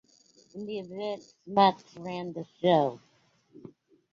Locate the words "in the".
0.55-0.79